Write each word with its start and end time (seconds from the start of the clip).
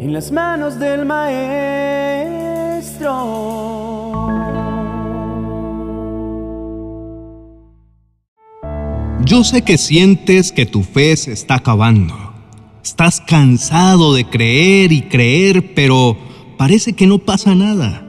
en 0.00 0.14
las 0.14 0.32
manos 0.32 0.78
del 0.78 1.04
Maestro. 1.04 1.50
Yo 9.26 9.44
sé 9.44 9.60
que 9.60 9.76
sientes 9.76 10.52
que 10.52 10.64
tu 10.64 10.84
fe 10.84 11.14
se 11.18 11.32
está 11.32 11.56
acabando. 11.56 12.14
Estás 12.82 13.20
cansado 13.20 14.14
de 14.14 14.24
creer 14.24 14.90
y 14.90 15.02
creer, 15.02 15.74
pero 15.74 16.16
parece 16.56 16.94
que 16.94 17.06
no 17.06 17.18
pasa 17.18 17.54
nada. 17.54 18.06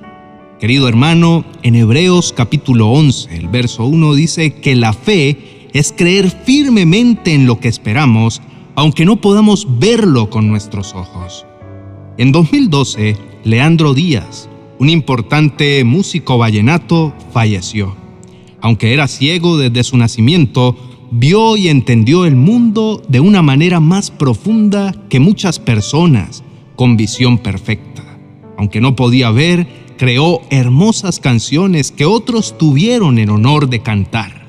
Querido 0.62 0.88
hermano, 0.88 1.44
en 1.62 1.76
Hebreos 1.76 2.32
capítulo 2.32 2.88
11, 2.88 3.36
el 3.36 3.50
verso 3.50 3.84
1 3.84 4.14
dice 4.14 4.54
que 4.54 4.78
la 4.78 4.94
fe 4.94 5.68
es 5.74 5.92
creer 5.92 6.30
firmemente 6.30 7.34
en 7.34 7.46
lo 7.46 7.60
que 7.60 7.68
esperamos, 7.68 8.42
aunque 8.76 9.04
no 9.04 9.18
podamos 9.18 9.68
verlo 9.78 10.30
con 10.30 10.48
nuestros 10.48 10.96
ojos. 10.96 11.46
En 12.22 12.32
2012, 12.32 13.18
Leandro 13.46 13.96
Díaz, 13.96 14.48
un 14.78 14.90
importante 14.90 15.84
músico 15.84 16.38
vallenato, 16.38 17.16
falleció. 17.34 17.96
Aunque 18.62 18.94
era 18.94 19.08
ciego 19.08 19.58
desde 19.58 19.84
su 19.84 19.98
nacimiento, 19.98 20.78
vio 21.10 21.58
y 21.58 21.68
entendió 21.68 22.26
el 22.26 22.36
mundo 22.36 23.02
de 23.08 23.22
una 23.22 23.42
manera 23.42 23.80
más 23.80 24.12
profunda 24.12 24.94
que 25.10 25.20
muchas 25.20 25.58
personas 25.58 26.44
con 26.76 26.96
visión 26.96 27.40
perfecta. 27.40 28.04
Aunque 28.56 28.82
no 28.82 28.96
podía 28.96 29.32
ver, 29.32 29.66
creó 29.98 30.42
hermosas 30.52 31.20
canciones 31.20 31.92
que 31.92 32.06
otros 32.06 32.56
tuvieron 32.56 33.18
el 33.18 33.32
honor 33.32 33.68
de 33.68 33.82
cantar. 33.82 34.48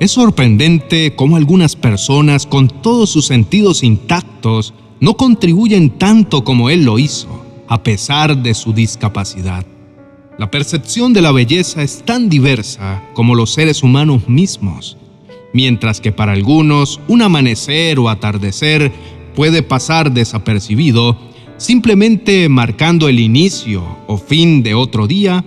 Es 0.00 0.12
sorprendente 0.12 1.14
cómo 1.14 1.36
algunas 1.36 1.76
personas 1.76 2.46
con 2.46 2.68
todos 2.68 3.10
sus 3.10 3.26
sentidos 3.26 3.82
intactos 3.82 4.72
no 5.02 5.16
contribuyen 5.16 5.90
tanto 5.90 6.44
como 6.44 6.70
él 6.70 6.84
lo 6.84 6.96
hizo, 6.96 7.44
a 7.66 7.82
pesar 7.82 8.40
de 8.40 8.54
su 8.54 8.72
discapacidad. 8.72 9.66
La 10.38 10.48
percepción 10.48 11.12
de 11.12 11.20
la 11.20 11.32
belleza 11.32 11.82
es 11.82 12.04
tan 12.04 12.28
diversa 12.28 13.02
como 13.12 13.34
los 13.34 13.52
seres 13.52 13.82
humanos 13.82 14.28
mismos, 14.28 14.96
mientras 15.52 16.00
que 16.00 16.12
para 16.12 16.30
algunos 16.30 17.00
un 17.08 17.20
amanecer 17.20 17.98
o 17.98 18.08
atardecer 18.08 18.92
puede 19.34 19.64
pasar 19.64 20.12
desapercibido, 20.12 21.18
simplemente 21.56 22.48
marcando 22.48 23.08
el 23.08 23.18
inicio 23.18 23.84
o 24.06 24.16
fin 24.18 24.62
de 24.62 24.74
otro 24.74 25.08
día, 25.08 25.44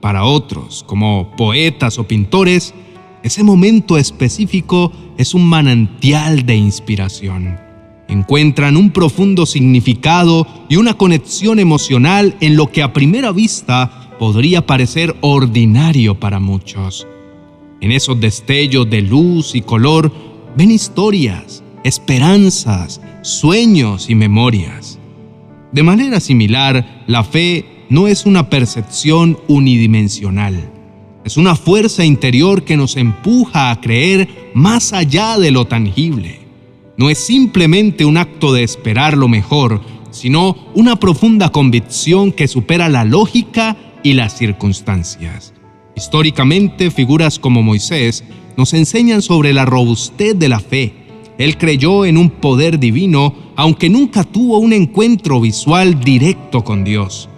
para 0.00 0.24
otros, 0.24 0.84
como 0.88 1.36
poetas 1.36 2.00
o 2.00 2.08
pintores, 2.08 2.74
ese 3.22 3.44
momento 3.44 3.96
específico 3.96 4.90
es 5.16 5.34
un 5.34 5.46
manantial 5.46 6.44
de 6.44 6.56
inspiración. 6.56 7.67
Encuentran 8.08 8.76
un 8.76 8.90
profundo 8.90 9.44
significado 9.44 10.46
y 10.68 10.76
una 10.76 10.94
conexión 10.94 11.58
emocional 11.58 12.36
en 12.40 12.56
lo 12.56 12.72
que 12.72 12.82
a 12.82 12.92
primera 12.92 13.32
vista 13.32 14.16
podría 14.18 14.66
parecer 14.66 15.14
ordinario 15.20 16.18
para 16.18 16.40
muchos. 16.40 17.06
En 17.80 17.92
esos 17.92 18.18
destellos 18.18 18.88
de 18.90 19.02
luz 19.02 19.54
y 19.54 19.60
color 19.60 20.10
ven 20.56 20.70
historias, 20.70 21.62
esperanzas, 21.84 23.00
sueños 23.22 24.10
y 24.10 24.14
memorias. 24.14 24.98
De 25.70 25.82
manera 25.82 26.18
similar, 26.18 27.04
la 27.06 27.22
fe 27.22 27.84
no 27.90 28.08
es 28.08 28.26
una 28.26 28.48
percepción 28.50 29.38
unidimensional. 29.48 30.72
Es 31.24 31.36
una 31.36 31.54
fuerza 31.56 32.04
interior 32.04 32.64
que 32.64 32.76
nos 32.76 32.96
empuja 32.96 33.70
a 33.70 33.80
creer 33.80 34.50
más 34.54 34.92
allá 34.92 35.38
de 35.38 35.50
lo 35.50 35.66
tangible. 35.66 36.47
No 36.98 37.08
es 37.10 37.18
simplemente 37.18 38.04
un 38.04 38.16
acto 38.16 38.52
de 38.52 38.64
esperar 38.64 39.16
lo 39.16 39.28
mejor, 39.28 39.80
sino 40.10 40.56
una 40.74 40.96
profunda 40.96 41.50
convicción 41.50 42.32
que 42.32 42.48
supera 42.48 42.88
la 42.88 43.04
lógica 43.04 43.76
y 44.02 44.14
las 44.14 44.36
circunstancias. 44.36 45.54
Históricamente, 45.94 46.90
figuras 46.90 47.38
como 47.38 47.62
Moisés 47.62 48.24
nos 48.56 48.74
enseñan 48.74 49.22
sobre 49.22 49.52
la 49.52 49.64
robustez 49.64 50.36
de 50.36 50.48
la 50.48 50.58
fe. 50.58 50.92
Él 51.38 51.56
creyó 51.56 52.04
en 52.04 52.18
un 52.18 52.30
poder 52.30 52.80
divino 52.80 53.32
aunque 53.54 53.88
nunca 53.88 54.24
tuvo 54.24 54.58
un 54.58 54.72
encuentro 54.72 55.40
visual 55.40 56.00
directo 56.00 56.64
con 56.64 56.82
Dios. 56.82 57.28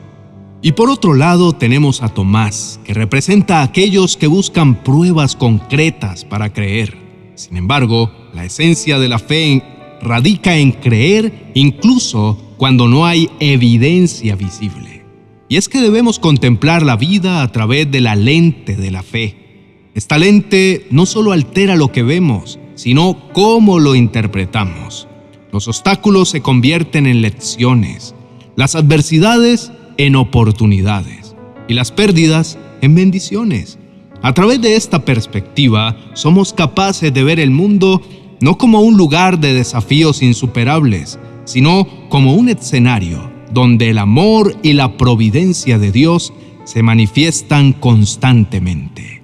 Y 0.63 0.73
por 0.73 0.89
otro 0.89 1.15
lado 1.15 1.53
tenemos 1.53 2.03
a 2.03 2.09
Tomás, 2.09 2.81
que 2.85 2.95
representa 2.95 3.61
a 3.61 3.65
aquellos 3.65 4.17
que 4.17 4.27
buscan 4.27 4.83
pruebas 4.83 5.37
concretas 5.37 6.25
para 6.25 6.51
creer. 6.51 6.97
Sin 7.35 7.57
embargo, 7.57 8.11
la 8.35 8.45
esencia 8.45 8.99
de 8.99 9.09
la 9.09 9.19
fe 9.19 9.63
radica 10.03 10.57
en 10.57 10.73
creer 10.73 11.51
incluso 11.55 12.39
cuando 12.57 12.89
no 12.89 13.07
hay 13.07 13.31
evidencia 13.41 14.37
visible. 14.37 15.05
Y 15.49 15.57
es 15.57 15.69
que 15.69 15.81
debemos 15.81 16.19
contemplar 16.19 16.83
la 16.83 16.97
vida 16.97 17.43
a 17.43 17.51
través 17.51 17.91
de 17.91 18.01
la 18.01 18.15
lente 18.15 18.77
de 18.77 18.91
la 18.91 19.03
fe. 19.03 19.89
Esta 19.95 20.19
lente 20.19 20.87
no 20.91 21.07
solo 21.07 21.33
altera 21.33 21.75
lo 21.75 21.91
que 21.91 22.03
vemos, 22.03 22.59
sino 22.77 23.19
cómo 23.33 23.79
lo 23.79 23.95
interpretamos. 23.95 25.09
Los 25.53 25.67
obstáculos 25.67 26.29
se 26.29 26.43
convierten 26.43 27.07
en 27.07 27.23
lecciones, 27.23 28.15
las 28.55 28.77
adversidades 28.77 29.73
en 29.97 30.15
oportunidades 30.15 31.35
y 31.67 31.75
las 31.75 31.91
pérdidas 31.91 32.59
en 32.81 32.95
bendiciones. 32.95 33.79
A 34.23 34.33
través 34.35 34.61
de 34.61 34.77
esta 34.77 35.05
perspectiva, 35.05 35.97
somos 36.13 36.53
capaces 36.53 37.13
de 37.13 37.25
ver 37.25 37.41
el 37.41 37.51
mundo 37.51 38.03
no 38.41 38.59
como 38.59 38.81
un 38.81 38.97
lugar 38.97 39.39
de 39.39 39.55
desafíos 39.55 40.23
insuperables, 40.23 41.19
sino 41.45 41.87
como 42.09 42.35
un 42.35 42.49
escenario 42.49 43.31
donde 43.53 43.91
el 43.91 43.99
amor 43.99 44.57
y 44.63 44.75
la 44.75 44.97
providencia 44.97 45.79
de 45.79 45.93
Dios 45.93 46.33
se 46.65 46.83
manifiestan 46.83 47.73
constantemente. 47.73 49.23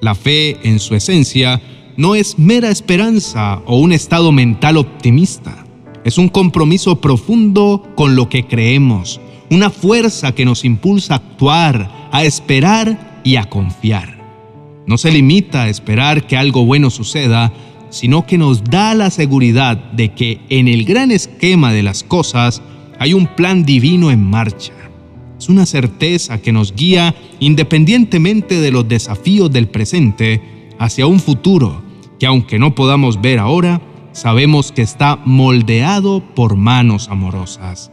La 0.00 0.14
fe, 0.14 0.56
en 0.62 0.78
su 0.80 0.94
esencia, 0.94 1.60
no 1.96 2.14
es 2.14 2.38
mera 2.38 2.70
esperanza 2.70 3.62
o 3.66 3.78
un 3.78 3.92
estado 3.92 4.32
mental 4.32 4.76
optimista. 4.76 5.64
Es 6.04 6.18
un 6.18 6.28
compromiso 6.28 7.00
profundo 7.00 7.88
con 7.94 8.14
lo 8.16 8.28
que 8.28 8.46
creemos, 8.46 9.20
una 9.50 9.70
fuerza 9.70 10.32
que 10.32 10.44
nos 10.44 10.64
impulsa 10.64 11.14
a 11.14 11.16
actuar, 11.16 12.08
a 12.12 12.24
esperar 12.24 13.20
y 13.24 13.36
a 13.36 13.44
confiar. 13.44 14.18
No 14.86 14.96
se 14.96 15.10
limita 15.10 15.64
a 15.64 15.68
esperar 15.68 16.26
que 16.26 16.36
algo 16.36 16.64
bueno 16.64 16.90
suceda, 16.90 17.52
sino 17.90 18.26
que 18.26 18.38
nos 18.38 18.64
da 18.64 18.94
la 18.94 19.10
seguridad 19.10 19.76
de 19.92 20.10
que 20.10 20.40
en 20.48 20.68
el 20.68 20.84
gran 20.84 21.10
esquema 21.10 21.72
de 21.72 21.82
las 21.82 22.02
cosas 22.02 22.62
hay 22.98 23.14
un 23.14 23.26
plan 23.26 23.64
divino 23.64 24.10
en 24.10 24.28
marcha. 24.28 24.72
Es 25.38 25.48
una 25.48 25.66
certeza 25.66 26.40
que 26.42 26.52
nos 26.52 26.74
guía 26.74 27.14
independientemente 27.38 28.60
de 28.60 28.70
los 28.70 28.88
desafíos 28.88 29.50
del 29.52 29.68
presente 29.68 30.42
hacia 30.78 31.06
un 31.06 31.20
futuro 31.20 31.82
que 32.18 32.26
aunque 32.26 32.58
no 32.58 32.74
podamos 32.74 33.20
ver 33.20 33.38
ahora, 33.38 33.80
sabemos 34.12 34.72
que 34.72 34.82
está 34.82 35.20
moldeado 35.24 36.22
por 36.34 36.56
manos 36.56 37.08
amorosas. 37.08 37.92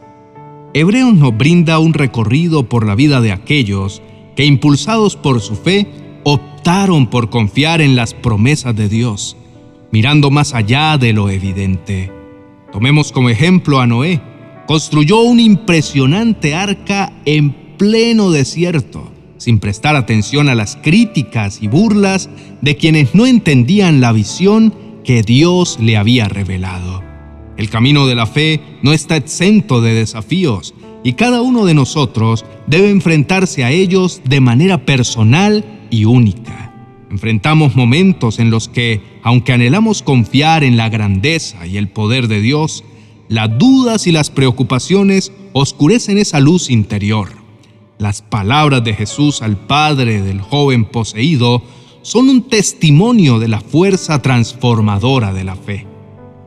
Hebreos 0.74 1.14
nos 1.14 1.36
brinda 1.36 1.78
un 1.78 1.94
recorrido 1.94 2.68
por 2.68 2.84
la 2.84 2.94
vida 2.94 3.20
de 3.20 3.32
aquellos 3.32 4.02
que, 4.34 4.44
impulsados 4.44 5.16
por 5.16 5.40
su 5.40 5.54
fe, 5.54 5.86
optaron 6.24 7.06
por 7.06 7.30
confiar 7.30 7.80
en 7.80 7.96
las 7.96 8.12
promesas 8.12 8.74
de 8.74 8.88
Dios, 8.88 9.36
mirando 9.96 10.30
más 10.30 10.52
allá 10.52 10.98
de 10.98 11.14
lo 11.14 11.30
evidente. 11.30 12.12
Tomemos 12.70 13.12
como 13.12 13.30
ejemplo 13.30 13.80
a 13.80 13.86
Noé. 13.86 14.20
Construyó 14.66 15.22
un 15.22 15.40
impresionante 15.40 16.54
arca 16.54 17.14
en 17.24 17.78
pleno 17.78 18.30
desierto, 18.30 19.10
sin 19.38 19.58
prestar 19.58 19.96
atención 19.96 20.50
a 20.50 20.54
las 20.54 20.76
críticas 20.76 21.62
y 21.62 21.68
burlas 21.68 22.28
de 22.60 22.76
quienes 22.76 23.14
no 23.14 23.24
entendían 23.24 24.02
la 24.02 24.12
visión 24.12 24.74
que 25.02 25.22
Dios 25.22 25.78
le 25.80 25.96
había 25.96 26.28
revelado. 26.28 27.02
El 27.56 27.70
camino 27.70 28.06
de 28.06 28.16
la 28.16 28.26
fe 28.26 28.60
no 28.82 28.92
está 28.92 29.16
exento 29.16 29.80
de 29.80 29.94
desafíos 29.94 30.74
y 31.04 31.14
cada 31.14 31.40
uno 31.40 31.64
de 31.64 31.72
nosotros 31.72 32.44
debe 32.66 32.90
enfrentarse 32.90 33.64
a 33.64 33.70
ellos 33.70 34.20
de 34.26 34.40
manera 34.42 34.84
personal 34.84 35.64
y 35.88 36.04
única. 36.04 36.65
Enfrentamos 37.10 37.76
momentos 37.76 38.38
en 38.38 38.50
los 38.50 38.68
que, 38.68 39.00
aunque 39.22 39.52
anhelamos 39.52 40.02
confiar 40.02 40.64
en 40.64 40.76
la 40.76 40.88
grandeza 40.88 41.66
y 41.66 41.76
el 41.76 41.88
poder 41.88 42.28
de 42.28 42.40
Dios, 42.40 42.84
las 43.28 43.58
dudas 43.58 44.06
y 44.06 44.12
las 44.12 44.30
preocupaciones 44.30 45.32
oscurecen 45.52 46.18
esa 46.18 46.40
luz 46.40 46.70
interior. 46.70 47.30
Las 47.98 48.22
palabras 48.22 48.84
de 48.84 48.94
Jesús 48.94 49.40
al 49.40 49.56
padre 49.56 50.20
del 50.20 50.40
joven 50.40 50.84
poseído 50.84 51.62
son 52.02 52.28
un 52.28 52.42
testimonio 52.48 53.38
de 53.38 53.48
la 53.48 53.60
fuerza 53.60 54.20
transformadora 54.20 55.32
de 55.32 55.44
la 55.44 55.56
fe. 55.56 55.86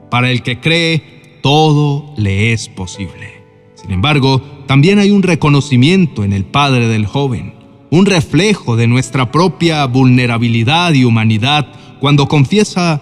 Para 0.10 0.32
el 0.32 0.42
que 0.44 0.60
cree, 0.60 1.40
todo 1.42 2.14
le 2.18 2.54
es 2.54 2.70
posible. 2.70 3.44
Sin 3.76 3.92
embargo, 3.92 4.42
también 4.68 5.00
hay 5.00 5.12
un 5.12 5.24
reconocimiento 5.24 6.24
en 6.24 6.34
el 6.34 6.46
padre 6.46 6.88
del 6.88 7.06
joven, 7.06 7.54
un 7.92 8.06
reflejo 8.06 8.76
de 8.76 8.88
nuestra 8.88 9.32
propia 9.32 9.86
vulnerabilidad 9.86 10.94
y 10.94 11.06
humanidad 11.06 11.68
cuando 12.00 12.28
confiesa, 12.28 13.02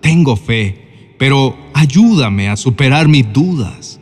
tengo 0.00 0.36
fe, 0.36 1.14
pero 1.18 1.56
ayúdame 1.74 2.48
a 2.48 2.56
superar 2.56 3.08
mis 3.08 3.30
dudas. 3.32 4.00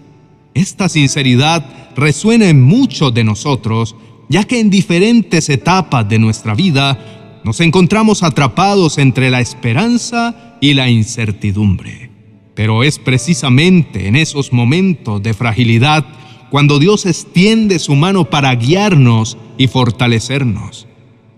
Esta 0.54 0.88
sinceridad 0.88 1.64
resuena 1.96 2.48
en 2.48 2.62
muchos 2.62 3.12
de 3.14 3.25
nosotros, 3.25 3.96
ya 4.28 4.44
que 4.44 4.60
en 4.60 4.70
diferentes 4.70 5.48
etapas 5.48 6.08
de 6.08 6.19
nuestra 6.19 6.54
vida 6.54 7.40
nos 7.44 7.60
encontramos 7.60 8.22
atrapados 8.22 8.98
entre 8.98 9.30
la 9.30 9.40
esperanza 9.40 10.58
y 10.60 10.75
la 10.75 10.90
incertidumbre. 10.90 12.10
Pero 12.54 12.82
es 12.82 12.98
precisamente 12.98 14.08
en 14.08 14.16
esos 14.16 14.52
momentos 14.52 15.22
de 15.22 15.32
fragilidad 15.32 16.04
cuando 16.50 16.78
Dios 16.78 17.06
extiende 17.06 17.78
su 17.78 17.94
mano 17.94 18.30
para 18.30 18.54
guiarnos 18.54 19.36
y 19.56 19.66
fortalecernos. 19.66 20.86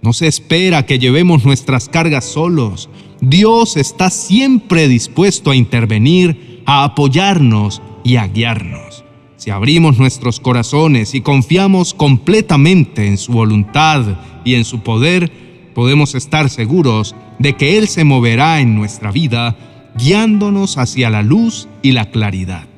No 0.03 0.13
se 0.13 0.27
espera 0.27 0.87
que 0.87 0.99
llevemos 0.99 1.45
nuestras 1.45 1.89
cargas 1.89 2.25
solos. 2.25 2.89
Dios 3.21 3.77
está 3.77 4.11
siempre 4.11 4.89
dispuesto 4.89 5.51
a 5.51 5.57
intervenir, 5.57 6.63
a 6.65 6.85
apoyarnos 6.85 7.83
y 8.03 8.17
a 8.17 8.27
guiarnos. 8.27 9.05
Si 9.37 9.51
abrimos 9.51 9.99
nuestros 9.99 10.41
corazones 10.41 11.15
y 11.15 11.21
confiamos 11.21 11.95
completamente 11.95 13.07
en 13.07 13.19
su 13.19 13.33
voluntad 13.33 14.19
y 14.45 14.55
en 14.55 14.65
su 14.65 14.81
poder, 14.81 15.31
podemos 15.75 16.15
estar 16.15 16.51
seguros 16.51 17.15
de 17.39 17.57
que 17.57 17.79
Él 17.79 17.89
se 17.89 18.05
moverá 18.05 18.61
en 18.61 18.75
nuestra 18.75 19.11
vida 19.11 19.57
guiándonos 19.99 20.79
hacia 20.79 21.11
la 21.11 21.23
luz 21.23 21.69
y 21.83 21.93
la 21.93 22.11
claridad. 22.11 22.70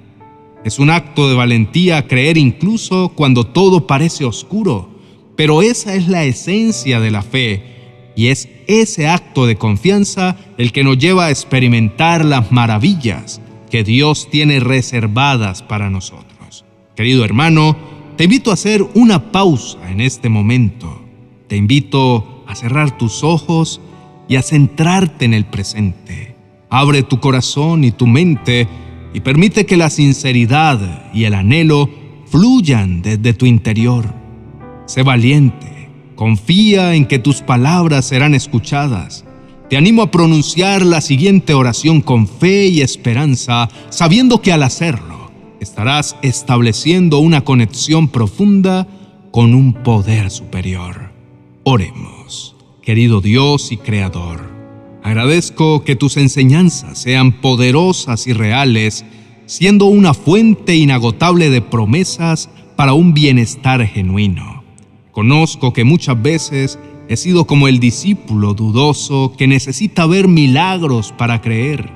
Es 0.64 0.78
un 0.78 0.90
acto 0.90 1.28
de 1.28 1.34
valentía 1.34 2.06
creer 2.06 2.38
incluso 2.38 3.10
cuando 3.14 3.44
todo 3.44 3.86
parece 3.86 4.24
oscuro, 4.24 4.88
pero 5.36 5.60
esa 5.60 5.94
es 5.94 6.06
la 6.06 6.24
esencia 6.24 7.00
de 7.00 7.10
la 7.10 7.22
fe 7.22 8.12
y 8.14 8.28
es 8.28 8.48
ese 8.68 9.08
acto 9.08 9.46
de 9.46 9.56
confianza 9.56 10.36
el 10.58 10.70
que 10.70 10.84
nos 10.84 10.98
lleva 10.98 11.26
a 11.26 11.30
experimentar 11.30 12.24
las 12.24 12.52
maravillas 12.52 13.40
que 13.70 13.82
Dios 13.82 14.28
tiene 14.30 14.60
reservadas 14.60 15.62
para 15.62 15.90
nosotros. 15.90 16.64
Querido 16.94 17.24
hermano, 17.24 17.76
te 18.16 18.24
invito 18.24 18.50
a 18.50 18.54
hacer 18.54 18.86
una 18.94 19.32
pausa 19.32 19.90
en 19.90 20.00
este 20.00 20.28
momento. 20.28 21.02
Te 21.48 21.56
invito 21.56 22.44
a 22.46 22.54
cerrar 22.54 22.96
tus 22.98 23.24
ojos 23.24 23.80
y 24.28 24.36
a 24.36 24.42
centrarte 24.42 25.24
en 25.24 25.34
el 25.34 25.46
presente. 25.46 26.36
Abre 26.68 27.02
tu 27.02 27.18
corazón 27.18 27.82
y 27.82 27.90
tu 27.90 28.06
mente 28.06 28.68
y 29.14 29.20
permite 29.20 29.66
que 29.66 29.76
la 29.76 29.90
sinceridad 29.90 31.10
y 31.12 31.24
el 31.24 31.34
anhelo 31.34 31.88
fluyan 32.26 33.02
desde 33.02 33.34
tu 33.34 33.46
interior. 33.46 34.14
Sé 34.86 35.02
valiente, 35.02 35.88
confía 36.16 36.94
en 36.94 37.06
que 37.06 37.18
tus 37.18 37.42
palabras 37.42 38.06
serán 38.06 38.34
escuchadas. 38.34 39.24
Te 39.68 39.76
animo 39.76 40.02
a 40.02 40.10
pronunciar 40.10 40.84
la 40.84 41.00
siguiente 41.00 41.54
oración 41.54 42.00
con 42.00 42.26
fe 42.26 42.66
y 42.66 42.80
esperanza, 42.80 43.68
sabiendo 43.90 44.42
que 44.42 44.52
al 44.52 44.62
hacerlo 44.62 45.30
estarás 45.60 46.16
estableciendo 46.22 47.18
una 47.18 47.42
conexión 47.42 48.08
profunda 48.08 48.86
con 49.30 49.54
un 49.54 49.72
poder 49.72 50.30
superior. 50.30 51.12
Oremos, 51.64 52.56
querido 52.82 53.20
Dios 53.20 53.72
y 53.72 53.76
Creador. 53.78 54.51
Agradezco 55.02 55.82
que 55.82 55.96
tus 55.96 56.16
enseñanzas 56.16 56.98
sean 56.98 57.32
poderosas 57.32 58.26
y 58.26 58.32
reales, 58.32 59.04
siendo 59.46 59.86
una 59.86 60.14
fuente 60.14 60.76
inagotable 60.76 61.50
de 61.50 61.60
promesas 61.60 62.48
para 62.76 62.92
un 62.92 63.12
bienestar 63.12 63.84
genuino. 63.86 64.62
Conozco 65.10 65.72
que 65.72 65.84
muchas 65.84 66.22
veces 66.22 66.78
he 67.08 67.16
sido 67.16 67.46
como 67.46 67.68
el 67.68 67.80
discípulo 67.80 68.54
dudoso 68.54 69.34
que 69.36 69.46
necesita 69.46 70.06
ver 70.06 70.28
milagros 70.28 71.12
para 71.12 71.40
creer. 71.40 71.90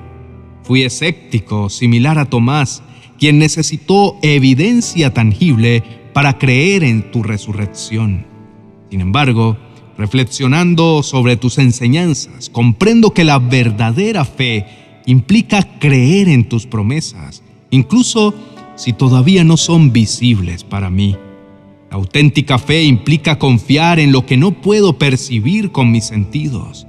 Fui 0.63 0.83
escéptico, 0.83 1.69
similar 1.69 2.19
a 2.19 2.25
Tomás, 2.25 2.83
quien 3.17 3.39
necesitó 3.39 4.17
evidencia 4.21 5.13
tangible 5.13 5.81
para 6.13 6.37
creer 6.37 6.83
en 6.83 7.09
tu 7.11 7.23
resurrección. 7.23 8.25
Sin 8.91 9.01
embargo, 9.01 9.57
Reflexionando 9.97 11.01
sobre 11.01 11.37
tus 11.37 11.57
enseñanzas, 11.57 12.49
comprendo 12.49 13.11
que 13.11 13.23
la 13.23 13.39
verdadera 13.39 14.25
fe 14.25 14.65
implica 15.07 15.79
creer 15.79 16.29
en 16.29 16.47
tus 16.47 16.67
promesas, 16.67 17.41
incluso 17.71 18.35
si 18.75 18.93
todavía 18.93 19.43
no 19.43 19.57
son 19.57 19.91
visibles 19.91 20.63
para 20.63 20.91
mí. 20.91 21.15
La 21.89 21.95
auténtica 21.95 22.59
fe 22.59 22.83
implica 22.83 23.39
confiar 23.39 23.99
en 23.99 24.11
lo 24.11 24.25
que 24.25 24.37
no 24.37 24.51
puedo 24.51 24.99
percibir 24.99 25.71
con 25.71 25.91
mis 25.91 26.05
sentidos. 26.05 26.85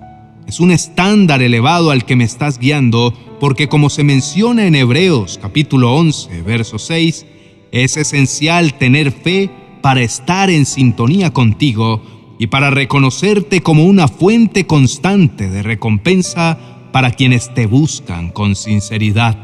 Es 0.47 0.61
un 0.61 0.71
estándar 0.71 1.41
elevado 1.41 1.91
al 1.91 2.05
que 2.05 2.17
me 2.17 2.25
estás 2.25 2.59
guiando 2.59 3.15
porque 3.41 3.69
como 3.69 3.91
se 3.91 4.05
menciona 4.05 4.67
en 4.67 4.75
Hebreos 4.75 5.39
capítulo 5.41 5.95
11, 5.95 6.43
verso 6.43 6.79
6, 6.79 7.25
es 7.71 7.97
esencial 7.97 8.75
tener 8.75 9.13
fe 9.13 9.49
para 9.81 10.03
estar 10.03 10.51
en 10.51 10.67
sintonía 10.67 11.33
contigo 11.33 12.18
y 12.39 12.47
para 12.47 12.71
reconocerte 12.71 13.63
como 13.63 13.85
una 13.85 14.09
fuente 14.09 14.67
constante 14.67 15.49
de 15.49 15.63
recompensa 15.63 16.59
para 16.93 17.11
quienes 17.11 17.53
te 17.53 17.67
buscan 17.67 18.31
con 18.31 18.55
sinceridad. 18.55 19.37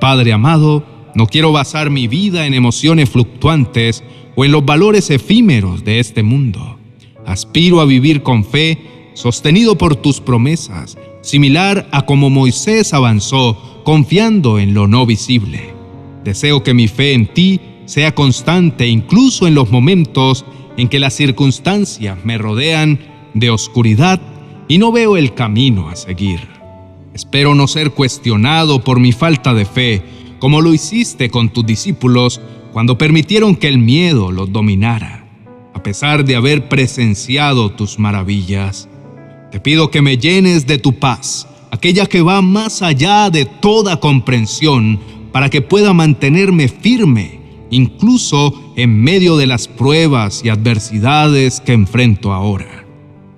Padre 0.00 0.32
amado, 0.32 0.84
no 1.14 1.26
quiero 1.26 1.52
basar 1.52 1.90
mi 1.90 2.08
vida 2.08 2.46
en 2.46 2.54
emociones 2.54 3.10
fluctuantes 3.10 4.02
o 4.36 4.44
en 4.44 4.52
los 4.52 4.64
valores 4.64 5.10
efímeros 5.10 5.84
de 5.84 6.00
este 6.00 6.22
mundo. 6.22 6.78
Aspiro 7.26 7.80
a 7.80 7.84
vivir 7.84 8.22
con 8.22 8.44
fe, 8.44 9.10
sostenido 9.14 9.78
por 9.78 9.96
tus 9.96 10.20
promesas, 10.20 10.98
similar 11.22 11.88
a 11.92 12.04
como 12.04 12.30
Moisés 12.30 12.92
avanzó, 12.92 13.82
confiando 13.84 14.58
en 14.58 14.74
lo 14.74 14.88
no 14.88 15.06
visible. 15.06 15.72
Deseo 16.24 16.62
que 16.62 16.74
mi 16.74 16.88
fe 16.88 17.12
en 17.12 17.26
ti 17.32 17.60
sea 17.86 18.14
constante 18.14 18.86
incluso 18.86 19.46
en 19.46 19.54
los 19.54 19.70
momentos 19.70 20.44
en 20.76 20.88
que 20.88 20.98
las 20.98 21.14
circunstancias 21.14 22.18
me 22.24 22.38
rodean 22.38 22.98
de 23.34 23.50
oscuridad 23.50 24.20
y 24.68 24.78
no 24.78 24.92
veo 24.92 25.16
el 25.16 25.34
camino 25.34 25.88
a 25.88 25.96
seguir. 25.96 26.40
Espero 27.14 27.54
no 27.54 27.68
ser 27.68 27.90
cuestionado 27.90 28.82
por 28.82 28.98
mi 28.98 29.12
falta 29.12 29.54
de 29.54 29.64
fe, 29.64 30.02
como 30.38 30.60
lo 30.60 30.74
hiciste 30.74 31.30
con 31.30 31.50
tus 31.50 31.64
discípulos 31.64 32.40
cuando 32.72 32.98
permitieron 32.98 33.54
que 33.54 33.68
el 33.68 33.78
miedo 33.78 34.32
los 34.32 34.50
dominara, 34.50 35.26
a 35.74 35.82
pesar 35.82 36.24
de 36.24 36.36
haber 36.36 36.68
presenciado 36.68 37.70
tus 37.70 37.98
maravillas. 37.98 38.88
Te 39.52 39.60
pido 39.60 39.90
que 39.90 40.02
me 40.02 40.18
llenes 40.18 40.66
de 40.66 40.78
tu 40.78 40.98
paz, 40.98 41.46
aquella 41.70 42.06
que 42.06 42.20
va 42.20 42.42
más 42.42 42.82
allá 42.82 43.30
de 43.30 43.44
toda 43.44 44.00
comprensión, 44.00 44.98
para 45.30 45.50
que 45.50 45.62
pueda 45.62 45.92
mantenerme 45.92 46.68
firme 46.68 47.44
incluso 47.70 48.63
en 48.76 49.02
medio 49.02 49.36
de 49.36 49.46
las 49.46 49.68
pruebas 49.68 50.42
y 50.44 50.48
adversidades 50.48 51.60
que 51.60 51.72
enfrento 51.72 52.32
ahora. 52.32 52.84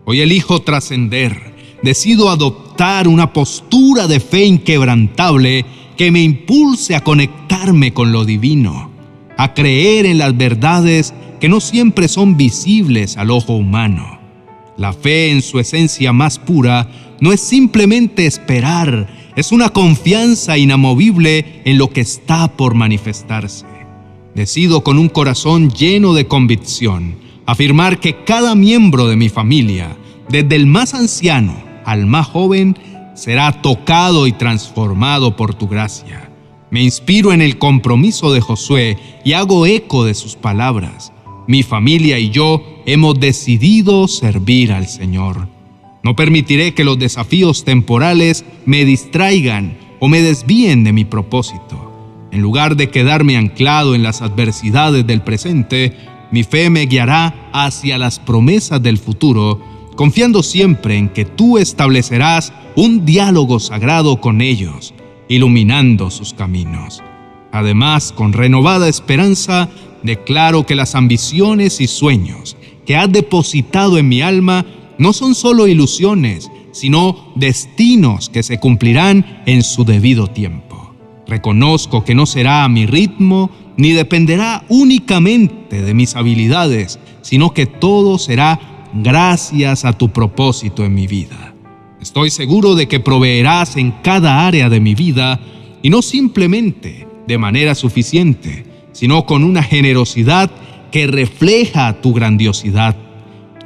Hoy 0.04 0.20
elijo 0.20 0.62
trascender, 0.62 1.54
decido 1.82 2.30
adoptar 2.30 3.08
una 3.08 3.32
postura 3.32 4.06
de 4.06 4.20
fe 4.20 4.44
inquebrantable 4.44 5.64
que 5.96 6.10
me 6.10 6.22
impulse 6.22 6.94
a 6.94 7.02
conectarme 7.02 7.92
con 7.92 8.12
lo 8.12 8.24
divino, 8.24 8.90
a 9.36 9.54
creer 9.54 10.06
en 10.06 10.18
las 10.18 10.36
verdades 10.36 11.12
que 11.40 11.48
no 11.48 11.60
siempre 11.60 12.08
son 12.08 12.36
visibles 12.36 13.16
al 13.16 13.30
ojo 13.30 13.54
humano. 13.54 14.18
La 14.76 14.92
fe 14.92 15.30
en 15.30 15.42
su 15.42 15.58
esencia 15.58 16.12
más 16.12 16.38
pura 16.38 16.88
no 17.20 17.32
es 17.32 17.40
simplemente 17.40 18.26
esperar, 18.26 19.08
es 19.36 19.52
una 19.52 19.70
confianza 19.70 20.56
inamovible 20.58 21.62
en 21.64 21.78
lo 21.78 21.90
que 21.90 22.02
está 22.02 22.48
por 22.48 22.74
manifestarse. 22.74 23.75
Decido 24.36 24.84
con 24.84 24.98
un 24.98 25.08
corazón 25.08 25.70
lleno 25.70 26.12
de 26.12 26.26
convicción 26.26 27.16
afirmar 27.46 28.00
que 28.00 28.22
cada 28.24 28.54
miembro 28.54 29.08
de 29.08 29.16
mi 29.16 29.30
familia, 29.30 29.96
desde 30.28 30.56
el 30.56 30.66
más 30.66 30.92
anciano 30.92 31.56
al 31.86 32.04
más 32.04 32.26
joven, 32.26 32.76
será 33.14 33.62
tocado 33.62 34.26
y 34.26 34.32
transformado 34.32 35.36
por 35.36 35.54
tu 35.54 35.68
gracia. 35.68 36.30
Me 36.70 36.82
inspiro 36.82 37.32
en 37.32 37.40
el 37.40 37.56
compromiso 37.56 38.30
de 38.30 38.42
Josué 38.42 38.98
y 39.24 39.32
hago 39.32 39.64
eco 39.64 40.04
de 40.04 40.12
sus 40.12 40.36
palabras. 40.36 41.14
Mi 41.48 41.62
familia 41.62 42.18
y 42.18 42.28
yo 42.28 42.62
hemos 42.84 43.18
decidido 43.18 44.06
servir 44.06 44.70
al 44.70 44.86
Señor. 44.86 45.48
No 46.02 46.14
permitiré 46.14 46.74
que 46.74 46.84
los 46.84 46.98
desafíos 46.98 47.64
temporales 47.64 48.44
me 48.66 48.84
distraigan 48.84 49.78
o 49.98 50.08
me 50.08 50.20
desvíen 50.20 50.84
de 50.84 50.92
mi 50.92 51.06
propósito. 51.06 51.85
En 52.36 52.42
lugar 52.42 52.76
de 52.76 52.90
quedarme 52.90 53.38
anclado 53.38 53.94
en 53.94 54.02
las 54.02 54.20
adversidades 54.20 55.06
del 55.06 55.22
presente, 55.22 55.96
mi 56.30 56.44
fe 56.44 56.68
me 56.68 56.84
guiará 56.84 57.48
hacia 57.54 57.96
las 57.96 58.18
promesas 58.18 58.82
del 58.82 58.98
futuro, 58.98 59.58
confiando 59.96 60.42
siempre 60.42 60.98
en 60.98 61.08
que 61.08 61.24
tú 61.24 61.56
establecerás 61.56 62.52
un 62.74 63.06
diálogo 63.06 63.58
sagrado 63.58 64.20
con 64.20 64.42
ellos, 64.42 64.92
iluminando 65.30 66.10
sus 66.10 66.34
caminos. 66.34 67.02
Además, 67.52 68.12
con 68.12 68.34
renovada 68.34 68.86
esperanza, 68.86 69.70
declaro 70.02 70.66
que 70.66 70.74
las 70.74 70.94
ambiciones 70.94 71.80
y 71.80 71.86
sueños 71.86 72.58
que 72.84 72.96
has 72.96 73.10
depositado 73.10 73.96
en 73.96 74.10
mi 74.10 74.20
alma 74.20 74.66
no 74.98 75.14
son 75.14 75.34
solo 75.34 75.68
ilusiones, 75.68 76.50
sino 76.72 77.32
destinos 77.34 78.28
que 78.28 78.42
se 78.42 78.60
cumplirán 78.60 79.42
en 79.46 79.62
su 79.62 79.86
debido 79.86 80.26
tiempo. 80.26 80.65
Reconozco 81.26 82.04
que 82.04 82.14
no 82.14 82.26
será 82.26 82.64
a 82.64 82.68
mi 82.68 82.86
ritmo 82.86 83.50
ni 83.76 83.92
dependerá 83.92 84.64
únicamente 84.68 85.82
de 85.82 85.94
mis 85.94 86.16
habilidades, 86.16 86.98
sino 87.22 87.52
que 87.52 87.66
todo 87.66 88.18
será 88.18 88.60
gracias 88.94 89.84
a 89.84 89.92
tu 89.92 90.10
propósito 90.10 90.84
en 90.84 90.94
mi 90.94 91.06
vida. 91.06 91.54
Estoy 92.00 92.30
seguro 92.30 92.74
de 92.74 92.86
que 92.86 93.00
proveerás 93.00 93.76
en 93.76 93.90
cada 94.02 94.46
área 94.46 94.68
de 94.68 94.80
mi 94.80 94.94
vida 94.94 95.40
y 95.82 95.90
no 95.90 96.02
simplemente 96.02 97.06
de 97.26 97.38
manera 97.38 97.74
suficiente, 97.74 98.64
sino 98.92 99.26
con 99.26 99.44
una 99.44 99.62
generosidad 99.62 100.50
que 100.90 101.06
refleja 101.06 102.00
tu 102.00 102.14
grandiosidad. 102.14 102.96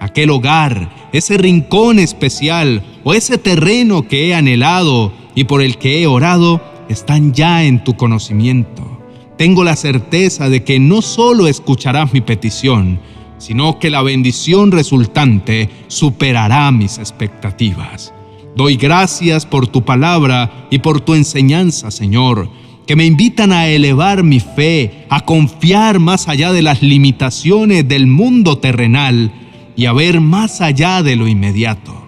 Aquel 0.00 0.30
hogar, 0.30 0.90
ese 1.12 1.36
rincón 1.36 1.98
especial 1.98 2.82
o 3.04 3.12
ese 3.12 3.36
terreno 3.36 4.08
que 4.08 4.28
he 4.28 4.34
anhelado 4.34 5.12
y 5.34 5.44
por 5.44 5.60
el 5.60 5.76
que 5.76 6.02
he 6.02 6.06
orado, 6.06 6.60
están 6.92 7.32
ya 7.32 7.64
en 7.64 7.84
tu 7.84 7.96
conocimiento. 7.96 8.98
Tengo 9.38 9.64
la 9.64 9.76
certeza 9.76 10.48
de 10.48 10.64
que 10.64 10.78
no 10.78 11.02
solo 11.02 11.46
escucharás 11.46 12.12
mi 12.12 12.20
petición, 12.20 13.00
sino 13.38 13.78
que 13.78 13.90
la 13.90 14.02
bendición 14.02 14.70
resultante 14.70 15.70
superará 15.88 16.70
mis 16.72 16.98
expectativas. 16.98 18.12
Doy 18.54 18.76
gracias 18.76 19.46
por 19.46 19.66
tu 19.66 19.84
palabra 19.84 20.66
y 20.70 20.80
por 20.80 21.00
tu 21.00 21.14
enseñanza, 21.14 21.90
Señor, 21.90 22.50
que 22.86 22.96
me 22.96 23.06
invitan 23.06 23.52
a 23.52 23.68
elevar 23.68 24.24
mi 24.24 24.40
fe, 24.40 25.06
a 25.08 25.24
confiar 25.24 26.00
más 26.00 26.28
allá 26.28 26.52
de 26.52 26.60
las 26.60 26.82
limitaciones 26.82 27.86
del 27.86 28.06
mundo 28.06 28.58
terrenal 28.58 29.32
y 29.76 29.86
a 29.86 29.92
ver 29.92 30.20
más 30.20 30.60
allá 30.60 31.02
de 31.02 31.16
lo 31.16 31.28
inmediato. 31.28 31.99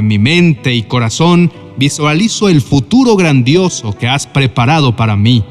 En 0.00 0.08
mi 0.08 0.18
mente 0.18 0.74
y 0.74 0.84
corazón 0.84 1.52
visualizo 1.76 2.48
el 2.48 2.62
futuro 2.62 3.16
grandioso 3.16 3.92
que 3.92 4.08
has 4.08 4.26
preparado 4.26 4.96
para 4.96 5.14
mí, 5.14 5.44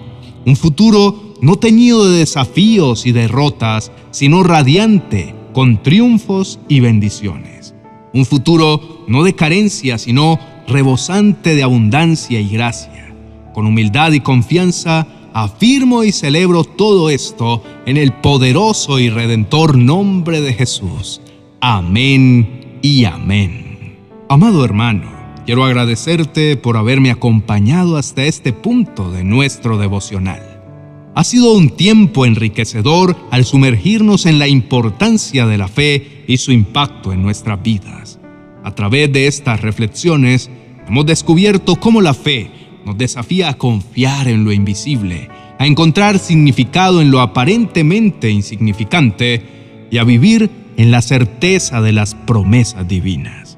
un 0.44 0.56
futuro 0.56 1.36
no 1.40 1.58
teñido 1.58 2.10
de 2.10 2.18
desafíos 2.18 3.06
y 3.06 3.12
derrotas, 3.12 3.92
sino 4.10 4.42
radiante, 4.42 5.36
con 5.54 5.84
triunfos 5.84 6.60
y 6.68 6.80
bendiciones. 6.80 7.76
Un 8.12 8.26
futuro 8.26 9.06
no 9.08 9.22
de 9.22 9.36
carencia, 9.36 10.00
sino 10.00 10.40
rebosante 10.68 11.54
de 11.54 11.62
abundancia 11.62 12.40
y 12.42 12.50
gracia. 12.50 13.14
Con 13.54 13.68
humildad 13.68 14.14
y 14.14 14.20
confianza, 14.20 15.06
afirmo 15.32 16.04
y 16.04 16.12
celebro 16.12 16.64
todo 16.64 17.12
esto 17.12 17.62
en 17.86 17.98
el 17.98 18.14
poderoso 18.14 18.98
y 18.98 19.12
redentor 19.12 19.78
nombre 19.78 20.42
de 20.42 20.56
Jesús. 20.56 21.22
Amén 21.62 22.80
y 22.82 23.06
amén. 23.06 23.69
Amado 24.32 24.64
hermano, 24.64 25.10
quiero 25.48 25.66
agradecerte 25.66 26.56
por 26.56 26.78
haberme 26.78 27.10
acompañado 27.10 27.98
hasta 27.98 28.26
este 28.26 28.54
punto 28.54 29.10
de 29.10 29.24
nuestro 29.24 29.80
devocional. 29.80 30.62
Ha 31.16 31.24
sido 31.24 31.54
un 31.54 31.72
tiempo 31.72 32.28
enriquecedor 32.28 33.18
al 33.32 33.44
sumergirnos 33.44 34.28
en 34.28 34.38
la 34.38 34.48
importancia 34.48 35.48
de 35.48 35.58
la 35.58 35.68
fe 35.68 36.26
y 36.28 36.38
su 36.38 36.52
impacto 36.52 37.12
en 37.12 37.24
nuestras 37.24 37.60
vidas. 37.64 38.20
A 38.64 38.76
través 38.76 39.12
de 39.12 39.26
estas 39.26 39.62
reflexiones 39.62 40.52
hemos 40.88 41.08
descubierto 41.08 41.78
cómo 41.78 42.00
la 42.00 42.14
fe 42.14 42.52
nos 42.86 43.00
desafía 43.00 43.50
a 43.50 43.58
confiar 43.58 44.28
en 44.28 44.46
lo 44.46 44.52
invisible, 44.52 45.28
a 45.58 45.66
encontrar 45.66 46.20
significado 46.20 47.02
en 47.02 47.10
lo 47.10 47.22
aparentemente 47.22 48.30
insignificante 48.30 49.88
y 49.90 49.98
a 49.98 50.04
vivir 50.04 50.52
en 50.78 50.92
la 50.92 51.02
certeza 51.02 51.82
de 51.82 51.94
las 51.94 52.14
promesas 52.14 52.88
divinas. 52.88 53.49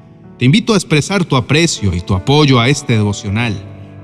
Te 0.42 0.46
invito 0.46 0.74
a 0.74 0.76
expresar 0.76 1.24
tu 1.24 1.36
aprecio 1.36 1.94
y 1.94 2.00
tu 2.00 2.14
apoyo 2.14 2.58
a 2.58 2.68
este 2.68 2.94
devocional. 2.94 3.54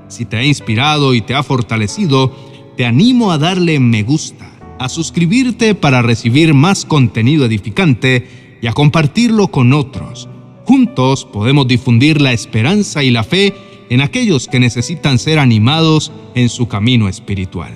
Si 0.07 0.23
te 0.23 0.37
ha 0.37 0.45
inspirado 0.45 1.13
y 1.13 1.19
te 1.19 1.35
ha 1.35 1.43
fortalecido, 1.43 2.33
te 2.77 2.85
animo 2.85 3.33
a 3.33 3.37
darle 3.37 3.77
me 3.81 4.03
gusta, 4.03 4.49
a 4.79 4.87
suscribirte 4.87 5.75
para 5.75 6.01
recibir 6.01 6.53
más 6.53 6.85
contenido 6.85 7.43
edificante 7.43 8.55
y 8.61 8.67
a 8.67 8.71
compartirlo 8.71 9.49
con 9.49 9.73
otros. 9.73 10.29
Juntos 10.63 11.25
podemos 11.25 11.67
difundir 11.67 12.21
la 12.21 12.31
esperanza 12.31 13.03
y 13.03 13.11
la 13.11 13.25
fe 13.25 13.53
en 13.89 13.99
aquellos 13.99 14.47
que 14.47 14.61
necesitan 14.61 15.19
ser 15.19 15.39
animados 15.39 16.09
en 16.35 16.47
su 16.47 16.69
camino 16.69 17.09
espiritual. 17.09 17.73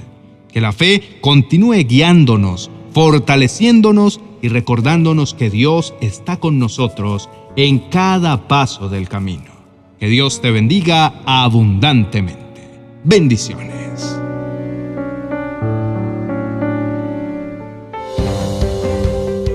Que 0.54 0.62
la 0.62 0.72
fe 0.72 1.04
continúe 1.20 1.84
guiándonos, 1.86 2.72
fortaleciéndonos 2.94 4.22
y 4.42 4.48
recordándonos 4.48 5.34
que 5.34 5.50
Dios 5.50 5.94
está 6.00 6.38
con 6.38 6.60
nosotros 6.60 7.30
en 7.56 7.90
cada 7.90 8.48
paso 8.48 8.90
del 8.90 9.08
camino. 9.10 9.52
Que 10.00 10.08
Dios 10.08 10.42
te 10.42 10.52
bendiga 10.52 11.22
abundantemente. 11.26 12.68
Bendiciones. 13.04 13.74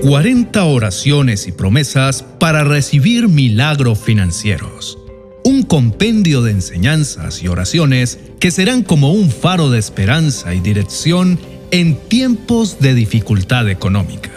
40 0.01 0.63
oraciones 0.63 1.47
y 1.47 1.51
promesas 1.51 2.23
para 2.39 2.63
recibir 2.63 3.27
milagros 3.27 3.99
financieros. 3.99 4.97
Un 5.43 5.63
compendio 5.63 6.41
de 6.41 6.51
enseñanzas 6.51 7.43
y 7.43 7.47
oraciones 7.47 8.17
que 8.39 8.49
serán 8.49 8.81
como 8.81 9.11
un 9.11 9.29
faro 9.29 9.69
de 9.69 9.77
esperanza 9.77 10.55
y 10.55 10.61
dirección 10.61 11.37
en 11.71 11.95
tiempos 11.95 12.79
de 12.79 12.93
dificultad 12.95 13.69
económica. 13.69 14.31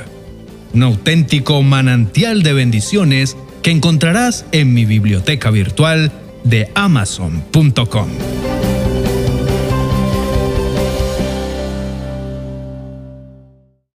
Un 0.75 0.83
auténtico 0.83 1.63
manantial 1.63 2.43
de 2.43 2.53
bendiciones 2.53 3.37
que 3.63 3.71
encontrarás 3.71 4.45
en 4.53 4.75
mi 4.75 4.85
biblioteca 4.85 5.51
virtual 5.51 6.13
de 6.45 6.71
amazon.com. 6.75 8.52